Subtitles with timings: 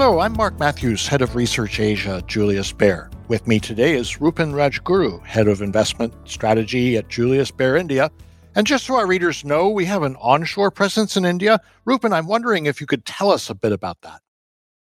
[0.00, 3.10] Hello, I'm Mark Matthews, Head of Research Asia, Julius Baer.
[3.28, 8.10] With me today is Rupen Rajguru, Head of Investment Strategy at Julius Baer India.
[8.54, 11.60] And just so our readers know, we have an onshore presence in India.
[11.86, 14.22] Rupen, I'm wondering if you could tell us a bit about that.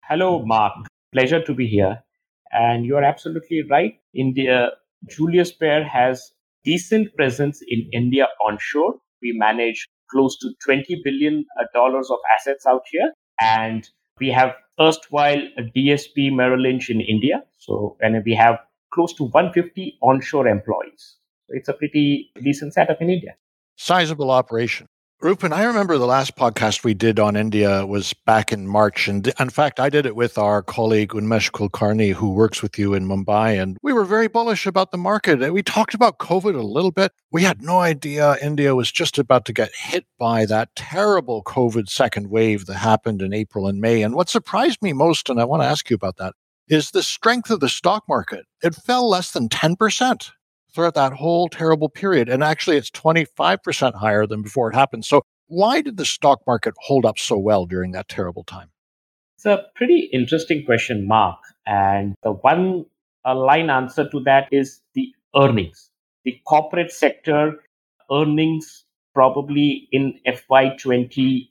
[0.10, 0.74] Hello, Mark.
[1.14, 2.00] Pleasure to be here.
[2.52, 4.00] And you are absolutely right.
[4.16, 4.72] India,
[5.08, 6.32] Julius Baer has
[6.64, 8.96] decent presence in India onshore.
[9.22, 13.14] We manage close to $20 billion uh, of assets out here.
[13.40, 13.88] And
[14.20, 15.42] we have erstwhile
[15.76, 17.44] DSP Merrill Lynch in India.
[17.58, 18.60] So, and we have
[18.94, 21.18] close to 150 onshore employees.
[21.48, 23.36] So it's a pretty decent setup in India.
[23.78, 24.88] Sizable operation.
[25.24, 29.08] Rupen, I remember the last podcast we did on India was back in March.
[29.08, 32.94] And in fact, I did it with our colleague Unmesh Kulkarni, who works with you
[32.94, 33.60] in Mumbai.
[33.60, 35.42] And we were very bullish about the market.
[35.42, 37.14] And we talked about COVID a little bit.
[37.32, 41.90] We had no idea India was just about to get hit by that terrible COVID
[41.90, 44.04] second wave that happened in April and May.
[44.04, 46.34] And what surprised me most, and I want to ask you about that,
[46.68, 48.46] is the strength of the stock market.
[48.62, 50.32] It fell less than 10%
[50.76, 52.30] throughout that whole terrible period.
[52.30, 55.06] And actually, it's 25% higher than before it happened.
[55.06, 58.70] So, why did the stock market hold up so well during that terrible time?
[59.38, 61.38] It's a pretty interesting question, Mark.
[61.66, 62.86] And the one
[63.26, 65.92] uh, line answer to that is the earnings.
[66.24, 67.60] The corporate sector
[68.12, 71.48] earnings probably in FY21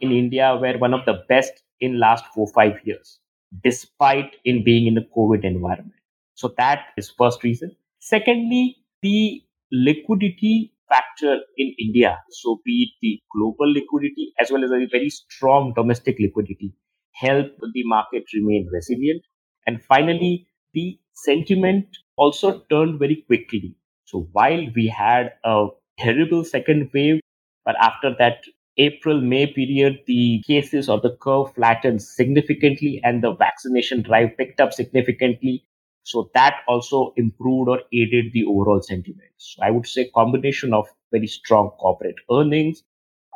[0.00, 3.18] in India were one of the best in last four, five years,
[3.64, 5.94] despite in being in the COVID environment.
[6.34, 7.74] So that is first reason.
[8.00, 14.70] Secondly, the liquidity factor in India, so be it the global liquidity as well as
[14.72, 16.74] a very strong domestic liquidity,
[17.14, 19.22] help the market remain resilient.
[19.66, 23.76] And finally, the sentiment also turned very quickly.
[24.04, 25.68] So while we had a
[25.98, 27.20] terrible second wave,
[27.64, 28.42] but after that
[28.78, 34.60] April May period, the cases or the curve flattened significantly and the vaccination drive picked
[34.60, 35.64] up significantly.
[36.02, 39.30] So that also improved or aided the overall sentiment.
[39.36, 42.82] So I would say combination of very strong corporate earnings,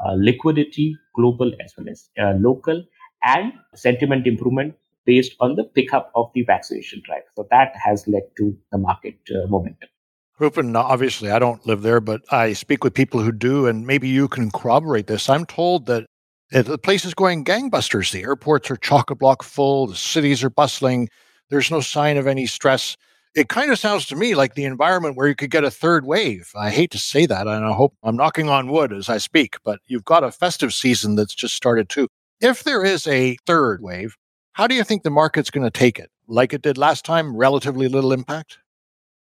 [0.05, 2.83] uh, liquidity, global as well as uh, local,
[3.23, 4.75] and sentiment improvement
[5.05, 7.23] based on the pickup of the vaccination drive.
[7.37, 9.89] So that has led to the market uh, momentum.
[10.41, 14.09] Rupen, obviously, I don't live there, but I speak with people who do, and maybe
[14.09, 15.29] you can corroborate this.
[15.29, 16.07] I'm told that
[16.51, 18.11] the place is going gangbusters.
[18.11, 21.09] The airports are chock a block full, the cities are bustling.
[21.50, 22.97] There's no sign of any stress.
[23.34, 26.06] It kind of sounds to me like the environment where you could get a third
[26.06, 26.50] wave.
[26.55, 29.56] I hate to say that, and I hope I'm knocking on wood as I speak,
[29.65, 32.09] but you've got a festive season that's just started too.
[32.41, 34.16] If there is a third wave,
[34.53, 36.10] how do you think the market's going to take it?
[36.28, 38.59] Like it did last time, relatively little impact?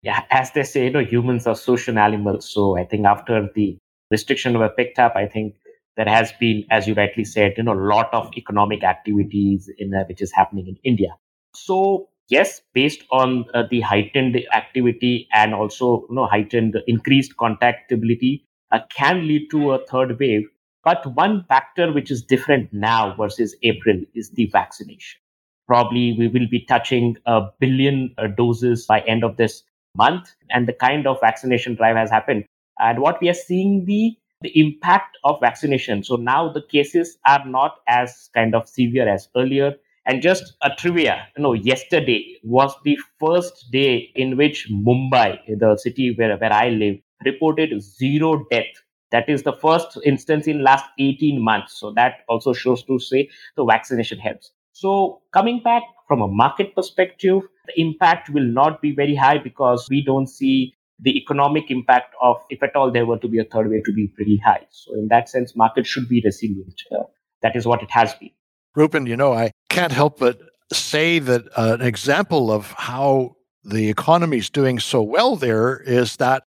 [0.02, 2.48] Yeah, as they say, you know, humans are social animals.
[2.48, 3.78] So I think after the
[4.10, 5.54] restriction were picked up, I think
[5.96, 9.94] there has been, as you rightly said, you know, a lot of economic activities in
[9.94, 11.10] uh, which is happening in India.
[11.54, 18.44] So yes, based on uh, the heightened activity and also you know heightened increased contactability,
[18.72, 20.44] uh, can lead to a third wave.
[20.82, 25.20] But one factor which is different now versus April is the vaccination.
[25.66, 29.62] Probably we will be touching a billion uh, doses by end of this
[29.96, 32.44] month, and the kind of vaccination drive has happened.
[32.78, 36.02] And what we are seeing the the impact of vaccination.
[36.02, 39.74] So now the cases are not as kind of severe as earlier
[40.10, 45.76] and just a trivia, you know, yesterday was the first day in which Mumbai, the
[45.76, 48.74] city where, where I live, reported zero death.
[49.12, 51.78] That is the first instance in last 18 months.
[51.78, 54.50] So that also shows to say the vaccination helps.
[54.72, 59.86] So coming back from a market perspective, the impact will not be very high because
[59.88, 63.44] we don't see the economic impact of, if at all there were to be a
[63.44, 64.66] third wave, to be pretty high.
[64.70, 66.82] So in that sense, market should be resilient.
[66.90, 67.04] Uh,
[67.42, 68.30] that is what it has been.
[68.76, 70.40] Rupen, you know, I can't help but
[70.72, 76.16] say that uh, an example of how the economy is doing so well there is
[76.16, 76.44] that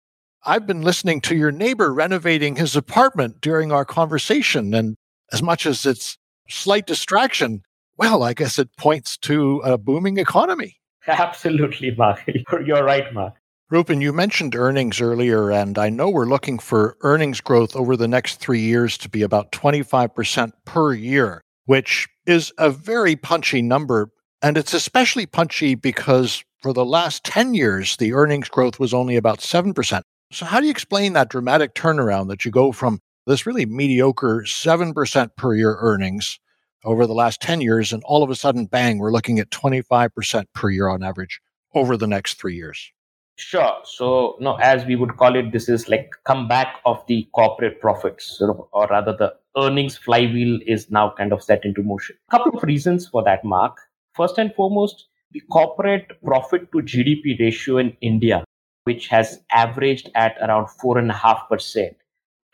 [0.44, 4.72] I've been listening to your neighbor renovating his apartment during our conversation.
[4.72, 4.96] And
[5.32, 6.16] as much as it's
[6.48, 7.62] slight distraction,
[7.96, 10.76] well, I guess it points to a booming economy.
[11.06, 12.22] Absolutely, Mark.
[12.64, 13.34] You're right, Mark.
[13.70, 18.08] Rupen, you mentioned earnings earlier, and I know we're looking for earnings growth over the
[18.08, 24.10] next three years to be about 25% per year which is a very punchy number.
[24.42, 29.14] And it's especially punchy because for the last 10 years, the earnings growth was only
[29.14, 30.02] about 7%.
[30.32, 34.42] So, how do you explain that dramatic turnaround that you go from this really mediocre
[34.44, 36.40] 7% per year earnings
[36.82, 40.46] over the last 10 years, and all of a sudden, bang, we're looking at 25%
[40.52, 41.40] per year on average
[41.72, 42.90] over the next three years?
[43.36, 43.78] Sure.
[43.84, 48.40] So, no, as we would call it, this is like comeback of the corporate profits,
[48.40, 52.16] or rather, the earnings flywheel is now kind of set into motion.
[52.28, 53.76] A couple of reasons for that, Mark.
[54.14, 58.44] First and foremost, the corporate profit to GDP ratio in India,
[58.84, 61.96] which has averaged at around four and a half percent,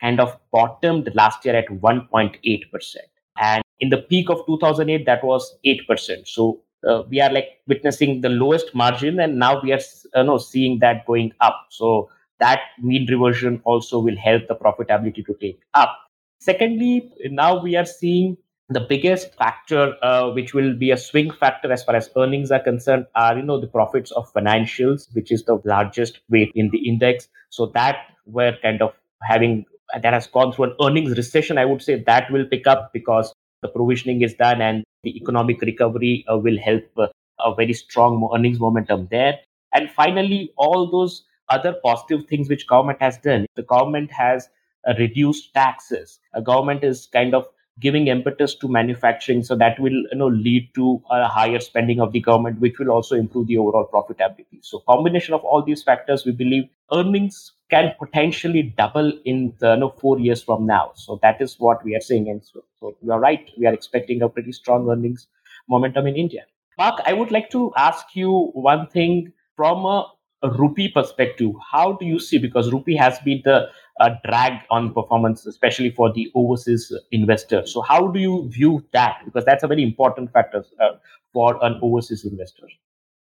[0.01, 3.07] kind of bottomed last year at 1.8 percent,
[3.39, 6.27] and in the peak of 2008, that was eight percent.
[6.27, 9.79] So uh, we are like witnessing the lowest margin and now we are
[10.13, 12.09] uh, know, seeing that going up so
[12.39, 15.97] that mean reversion also will help the profitability to take up
[16.39, 18.37] secondly now we are seeing
[18.69, 22.59] the biggest factor uh, which will be a swing factor as far as earnings are
[22.59, 26.87] concerned are you know the profits of financials which is the largest weight in the
[26.87, 28.93] index so that we're kind of
[29.23, 29.65] having
[30.01, 33.33] that has gone through an earnings recession i would say that will pick up because
[33.61, 37.07] the provisioning is done and the economic recovery uh, will help uh,
[37.39, 39.39] a very strong earnings momentum there.
[39.73, 43.45] And finally, all those other positive things which government has done.
[43.55, 44.49] The government has
[44.87, 46.19] uh, reduced taxes.
[46.33, 47.45] A government is kind of
[47.79, 52.11] giving impetus to manufacturing, so that will you know lead to a higher spending of
[52.11, 54.59] the government, which will also improve the overall profitability.
[54.61, 59.79] So, combination of all these factors, we believe earnings can potentially double in the you
[59.79, 60.91] know, four years from now.
[60.95, 62.29] So that is what we are saying.
[62.29, 63.49] And so, so you are right.
[63.57, 65.27] We are expecting a pretty strong earnings
[65.67, 66.45] momentum in India.
[66.77, 70.05] Mark, I would like to ask you one thing from a,
[70.43, 71.51] rupee perspective.
[71.71, 72.37] How do you see?
[72.37, 73.69] Because rupee has been the
[73.99, 77.65] uh, drag on performance, especially for the overseas investor.
[77.65, 79.21] So how do you view that?
[79.25, 80.97] Because that's a very important factor uh,
[81.33, 82.67] for an overseas investor.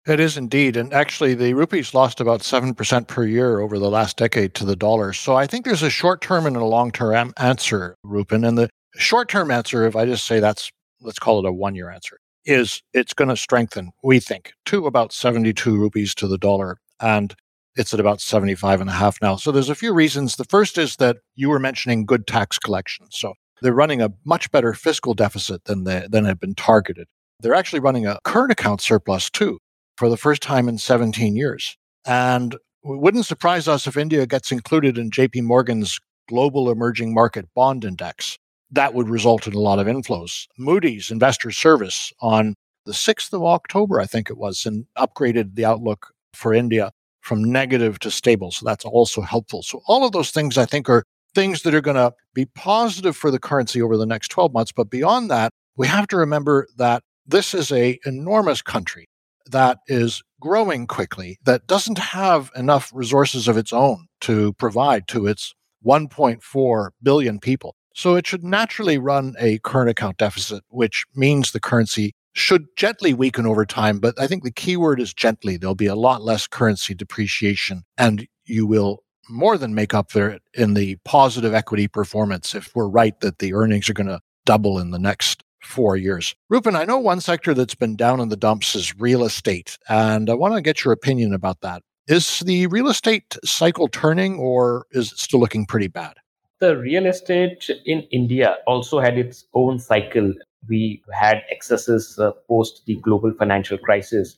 [0.07, 0.77] It is indeed.
[0.77, 4.75] And actually, the rupees lost about 7% per year over the last decade to the
[4.75, 5.13] dollar.
[5.13, 8.47] So I think there's a short term and a long term answer, Rupen.
[8.47, 10.71] And the short term answer, if I just say that's,
[11.01, 14.87] let's call it a one year answer, is it's going to strengthen, we think, to
[14.87, 16.77] about 72 rupees to the dollar.
[17.01, 17.35] And
[17.75, 19.35] it's at about 75 and a half now.
[19.35, 20.35] So there's a few reasons.
[20.35, 23.07] The first is that you were mentioning good tax collection.
[23.11, 27.07] So they're running a much better fiscal deficit than, they, than had been targeted.
[27.39, 29.59] They're actually running a current account surplus too
[29.97, 31.77] for the first time in 17 years.
[32.05, 37.45] And it wouldn't surprise us if India gets included in JP Morgan's Global Emerging Market
[37.55, 38.37] Bond Index.
[38.71, 40.47] That would result in a lot of inflows.
[40.57, 42.55] Moody's Investor Service on
[42.85, 46.91] the 6th of October, I think it was, and upgraded the outlook for India
[47.21, 48.51] from negative to stable.
[48.51, 49.61] So that's also helpful.
[49.63, 53.15] So all of those things I think are things that are going to be positive
[53.15, 54.71] for the currency over the next 12 months.
[54.71, 59.07] But beyond that, we have to remember that this is a enormous country
[59.49, 65.27] that is growing quickly, that doesn't have enough resources of its own to provide to
[65.27, 65.53] its
[65.85, 67.75] 1.4 billion people.
[67.93, 73.13] So it should naturally run a current account deficit, which means the currency should gently
[73.13, 73.99] weaken over time.
[73.99, 75.57] But I think the key word is gently.
[75.57, 80.29] There'll be a lot less currency depreciation, and you will more than make up for
[80.29, 84.19] it in the positive equity performance if we're right that the earnings are going to
[84.45, 86.35] double in the next four years.
[86.51, 90.29] Rupen, I know one sector that's been down in the dumps is real estate, and
[90.29, 91.83] I want to get your opinion about that.
[92.07, 96.15] Is the real estate cycle turning or is it still looking pretty bad?
[96.59, 100.33] The real estate in India also had its own cycle.
[100.69, 104.37] We had excesses uh, post the global financial crisis.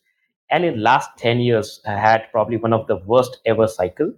[0.50, 4.14] And in last 10 years, had probably one of the worst ever cycle.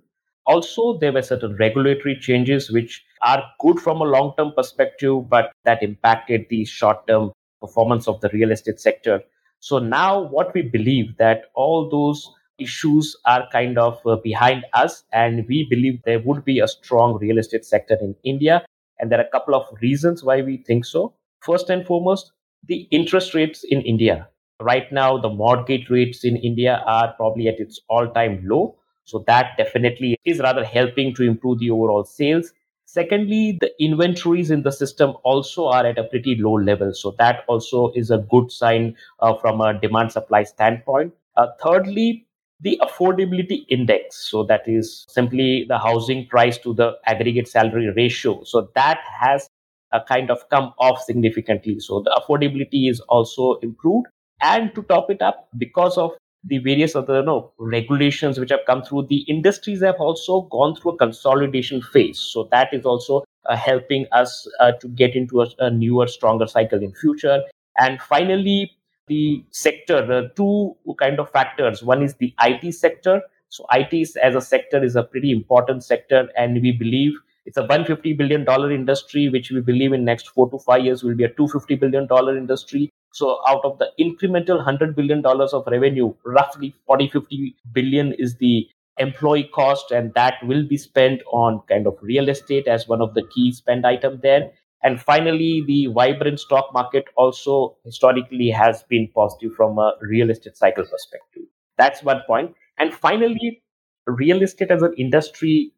[0.46, 5.52] Also, there were certain regulatory changes which are good from a long term perspective, but
[5.64, 7.32] that impacted the short term
[7.62, 9.22] performance of the real estate sector.
[9.60, 15.04] So now, what we believe that all those issues are kind of uh, behind us,
[15.12, 18.66] and we believe there would be a strong real estate sector in India.
[19.00, 21.14] And there are a couple of reasons why we think so.
[21.46, 22.32] First and foremost,
[22.68, 24.28] the interest rates in India.
[24.62, 28.78] Right now, the mortgage rates in India are probably at its all time low.
[29.04, 32.52] So that definitely is rather helping to improve the overall sales.
[32.86, 36.94] Secondly, the inventories in the system also are at a pretty low level.
[36.94, 41.14] So that also is a good sign uh, from a demand supply standpoint.
[41.36, 42.26] Uh, thirdly,
[42.62, 44.30] the affordability index.
[44.30, 48.44] So that is simply the housing price to the aggregate salary ratio.
[48.44, 49.50] So that has
[49.96, 51.80] a kind of come off significantly.
[51.80, 54.08] So the affordability is also improved.
[54.42, 56.12] And to top it up, because of
[56.44, 60.76] the various other you know, regulations which have come through, the industries have also gone
[60.76, 62.20] through a consolidation phase.
[62.20, 66.48] So that is also uh, helping us uh, to get into a, a, newer, stronger
[66.48, 67.42] cycle in future.
[67.78, 68.72] And finally,
[69.08, 71.84] the sector, two kind of factors.
[71.84, 73.22] One is the IT sector.
[73.50, 77.14] So IT as a sector is a pretty important sector, and we believe
[77.46, 81.04] it's a 150 billion dollar industry, which we believe in next four to five years
[81.04, 82.90] will be a 250 billion dollar industry.
[83.14, 88.36] So out of the incremental 100 billion dollars of revenue, roughly 40 50 billion is
[88.38, 93.02] the employee cost and that will be spent on kind of real estate as one
[93.02, 94.52] of the key spend item there.
[94.84, 100.58] And finally the vibrant stock market also historically has been positive from a real estate
[100.58, 101.44] cycle perspective.
[101.78, 102.56] That's one point.
[102.78, 103.62] And finally
[104.08, 105.72] real estate as an industry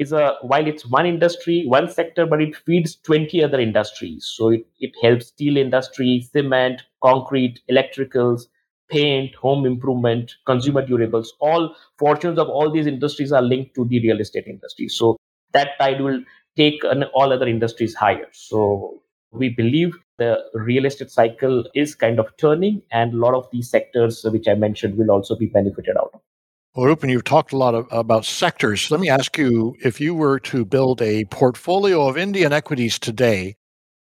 [0.00, 4.48] is a while it's one industry one sector but it feeds 20 other industries so
[4.48, 8.46] it, it helps steel industry cement concrete electricals
[8.90, 14.00] paint, home improvement, consumer durables, all fortunes of all these industries are linked to the
[14.00, 14.88] real estate industry.
[14.88, 15.16] So
[15.52, 16.22] that tide will
[16.56, 16.82] take
[17.14, 18.26] all other industries higher.
[18.32, 19.02] So
[19.32, 23.70] we believe the real estate cycle is kind of turning, and a lot of these
[23.70, 26.20] sectors, which I mentioned, will also be benefited out of.
[26.74, 28.92] Well, Rupen, you've talked a lot of, about sectors.
[28.92, 33.56] Let me ask you if you were to build a portfolio of Indian equities today,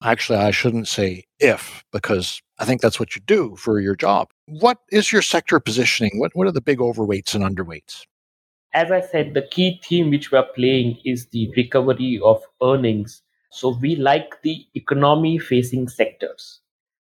[0.02, 4.30] actually, I shouldn't say if, because I think that's what you do for your job.
[4.46, 6.12] What is your sector positioning?
[6.20, 8.06] What, what are the big overweights and underweights?
[8.74, 13.24] As I said, the key theme which we are playing is the recovery of earnings.
[13.52, 16.62] So we like the economy facing sectors.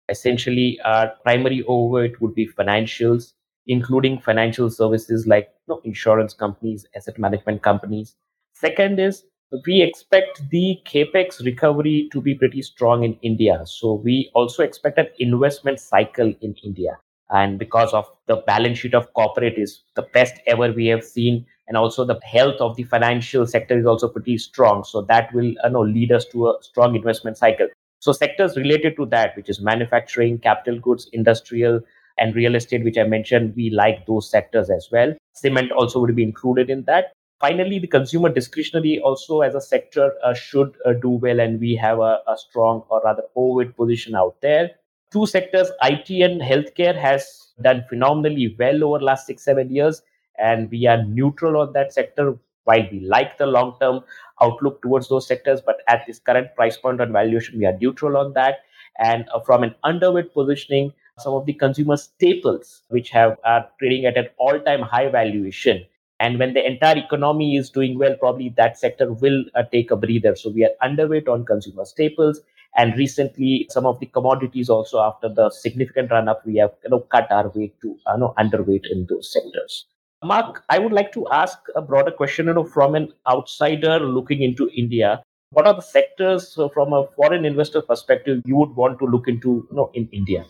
[0.07, 3.33] Essentially, our primary overweight would be financials,
[3.67, 8.15] including financial services like you know, insurance companies, asset management companies.
[8.53, 9.25] Second is
[9.65, 13.61] we expect the capex recovery to be pretty strong in India.
[13.65, 16.97] So we also expect an investment cycle in India.
[17.29, 21.45] And because of the balance sheet of corporate is the best ever we have seen,
[21.67, 24.83] and also the health of the financial sector is also pretty strong.
[24.85, 27.67] So that will you know, lead us to a strong investment cycle.
[27.99, 31.81] So sectors related to that, which is manufacturing, capital goods, industrial,
[32.17, 35.13] and real estate, which I mentioned, we like those sectors as well.
[35.33, 37.13] Cement also would be included in that.
[37.39, 41.75] Finally, the consumer discretionary also as a sector uh, should uh, do well, and we
[41.75, 44.71] have a, a strong or rather overweight position out there.
[45.11, 50.01] Two sectors, IT and healthcare, has done phenomenally well over last six seven years,
[50.39, 52.37] and we are neutral on that sector.
[52.63, 54.01] While we like the long term
[54.41, 58.17] outlook towards those sectors, but at this current price point and valuation, we are neutral
[58.17, 58.57] on that.
[58.99, 64.05] And uh, from an underweight positioning, some of the consumer staples, which have are trading
[64.05, 65.85] at an all time high valuation
[66.19, 69.95] and when the entire economy is doing well, probably that sector will uh, take a
[69.95, 70.35] breather.
[70.35, 72.41] So we are underweight on consumer staples.
[72.75, 76.89] And recently, some of the commodities also, after the significant run up, we have you
[76.89, 79.85] know, cut our weight to uh, you know, underweight in those sectors.
[80.23, 84.41] Mark, I would like to ask a broader question you know, from an outsider looking
[84.41, 85.21] into India.
[85.51, 89.27] What are the sectors uh, from a foreign investor perspective you would want to look
[89.27, 90.45] into you know, in India?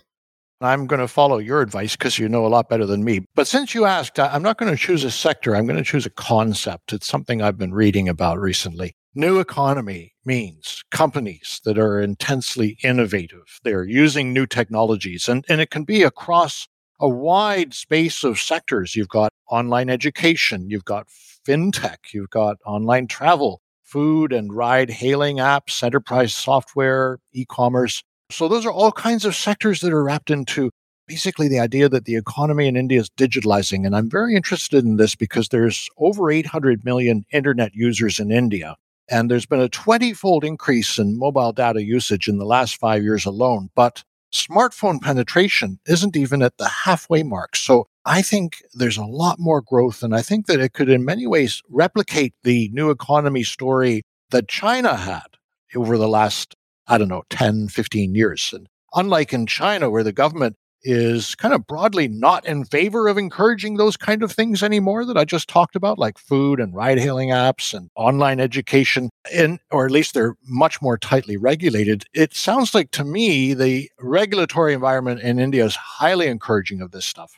[0.59, 3.25] I'm going to follow your advice because you know a lot better than me.
[3.35, 5.55] But since you asked, I'm not going to choose a sector.
[5.55, 6.93] I'm going to choose a concept.
[6.93, 8.95] It's something I've been reading about recently.
[9.13, 13.59] New economy means companies that are intensely innovative.
[13.63, 16.67] They're using new technologies, and, and it can be across
[16.99, 18.95] a wide space of sectors.
[18.95, 21.07] You've got online education, you've got
[21.47, 28.03] fintech, you've got online travel, food and ride hailing apps, enterprise software, e commerce.
[28.29, 30.69] So those are all kinds of sectors that are wrapped into
[31.07, 33.85] basically the idea that the economy in India is digitalizing.
[33.85, 38.75] And I'm very interested in this because there's over 800 million internet users in India.
[39.09, 43.03] And there's been a 20 fold increase in mobile data usage in the last five
[43.03, 43.69] years alone.
[43.73, 44.03] But
[44.33, 47.55] smartphone penetration isn't even at the halfway mark.
[47.55, 50.03] So I think there's a lot more growth.
[50.03, 54.49] And I think that it could, in many ways, replicate the new economy story that
[54.49, 55.37] China had
[55.73, 56.56] over the last
[56.87, 58.51] I don't know, 10, 15 years.
[58.53, 63.17] And unlike in China, where the government is kind of broadly not in favor of
[63.17, 66.99] encouraging those kind of things anymore that I just talked about, like food and ride
[66.99, 72.05] hailing apps and online education, and or at least they're much more tightly regulated.
[72.13, 77.05] It sounds like to me the regulatory environment in India is highly encouraging of this
[77.05, 77.33] stuff.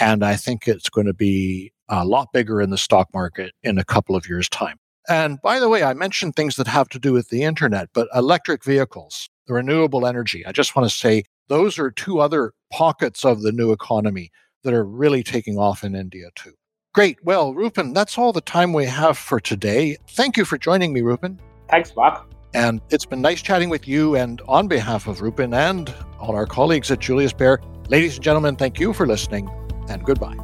[0.00, 3.78] And I think it's going to be a lot bigger in the stock market in
[3.78, 4.78] a couple of years' time.
[5.08, 8.08] And by the way, I mentioned things that have to do with the internet, but
[8.14, 13.24] electric vehicles, the renewable energy, I just want to say those are two other pockets
[13.24, 14.30] of the new economy
[14.62, 16.54] that are really taking off in India too.
[16.94, 17.18] Great.
[17.24, 19.96] Well, Rupen, that's all the time we have for today.
[20.10, 21.38] Thank you for joining me, Rupen.
[21.68, 22.24] Thanks, Mark.
[22.54, 24.14] And it's been nice chatting with you.
[24.14, 28.54] And on behalf of Rupen and all our colleagues at Julius Baer, ladies and gentlemen,
[28.54, 29.50] thank you for listening
[29.88, 30.36] and goodbye.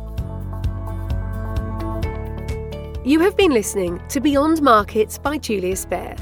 [3.02, 6.14] You have been listening to Beyond Markets by Julius Baer.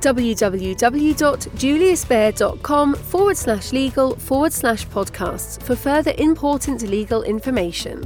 [0.00, 8.04] www.juliusbaer.com forward slash legal forward slash podcasts for further important legal information.